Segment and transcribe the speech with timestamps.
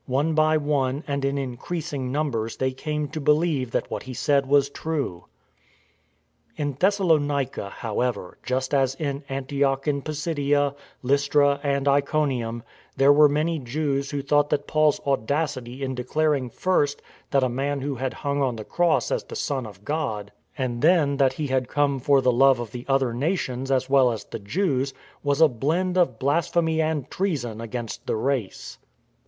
[0.07, 4.47] One by one and in increasing numbers they came to believe that what he said
[4.47, 5.25] was true.
[6.55, 12.63] In Thessalonica, however, just as in Antioch in Pisidia, Lystra, and Iconium,
[12.97, 17.81] there were many Jews who thought that Paul's audacity in declaring first that a Man
[17.81, 21.45] who had hung on the cross as the Son of God, and then that He
[21.45, 25.41] had come for the love of the other nations as well as the Jews, was
[25.41, 28.79] a blend of blas phemy and treason against the race.